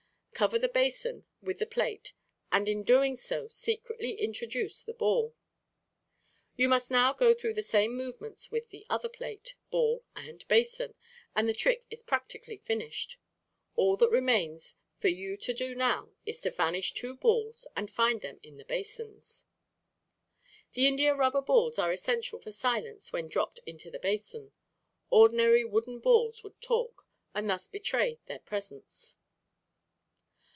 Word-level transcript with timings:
Cover 0.33 0.57
the 0.57 0.69
basin 0.69 1.27
with 1.43 1.59
the 1.59 1.67
plate 1.67 2.13
and 2.51 2.67
in 2.67 2.81
doing 2.81 3.15
so 3.15 3.47
secretly 3.49 4.13
introduce 4.13 4.81
the 4.81 4.93
ball. 4.95 5.35
You 6.55 6.67
must 6.67 6.89
now 6.89 7.13
go 7.13 7.35
through 7.35 7.53
the 7.53 7.61
same 7.61 7.95
movements 7.95 8.49
with 8.49 8.69
the 8.71 8.83
other 8.89 9.09
plate, 9.09 9.53
ball, 9.69 10.03
and 10.15 10.47
basin, 10.47 10.95
and 11.35 11.47
the 11.47 11.53
trick 11.53 11.85
is 11.91 12.01
practically 12.01 12.57
finished. 12.57 13.17
All 13.75 13.95
that 13.97 14.09
remains 14.09 14.77
for 14.97 15.09
you 15.09 15.37
to 15.37 15.53
do 15.53 15.75
now 15.75 16.09
is 16.25 16.41
to 16.41 16.49
vanish 16.49 16.93
two 16.93 17.15
balls 17.15 17.67
and 17.75 17.91
find 17.91 18.21
them 18.21 18.39
in 18.41 18.57
the 18.57 18.65
basins. 18.65 19.45
The 20.73 20.87
India 20.87 21.13
rubber 21.13 21.41
balls 21.43 21.77
are 21.77 21.91
essential 21.91 22.39
for 22.39 22.51
silence 22.51 23.13
when 23.13 23.27
dropped 23.27 23.59
into 23.67 23.91
the 23.91 23.99
basin. 23.99 24.53
Ordinary 25.11 25.63
wooden 25.65 25.99
balls 25.99 26.41
would 26.41 26.59
"talk" 26.61 27.05
and 27.35 27.47
thus 27.47 27.67
betray 27.67 28.17
their 28.25 28.39
presence. 28.39 29.17